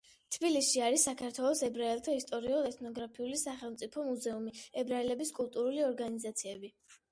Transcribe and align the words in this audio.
თბილისში 0.35 0.79
არის 0.85 1.03
საქართველოს 1.07 1.61
ებრაელთა 1.67 2.15
ისტორიულ-ეთნოგრაფიული 2.21 3.39
სახელმწიფო 3.43 4.07
მუზეუმი, 4.09 4.57
ებრაელების 4.85 5.37
კულტურული 5.43 5.89
ორგანიზაციები. 5.93 6.77